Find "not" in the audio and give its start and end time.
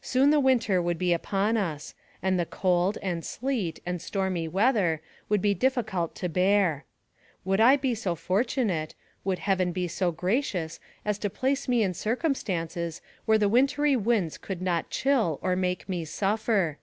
14.62-14.90